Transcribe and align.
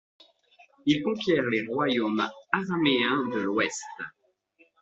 Il 0.87 1.03
conquiert 1.03 1.43
les 1.45 1.63
royaumes 1.67 2.27
Araméens 2.53 3.23
de 3.31 3.39
l'Ouest. 3.41 3.83